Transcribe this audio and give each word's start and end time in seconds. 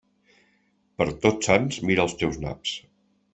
Per 1.01 1.07
Tots 1.25 1.49
Sants, 1.51 1.77
mira 1.91 2.07
els 2.07 2.17
teus 2.23 2.41
naps. 2.47 2.75